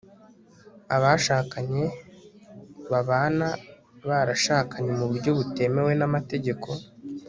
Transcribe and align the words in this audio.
abashakanye 0.95 1.83
babana 2.91 3.47
barashakanye 4.07 4.89
mu 4.97 5.05
buryo 5.09 5.31
butemewe 5.37 5.91
n'amategeko 5.99 6.67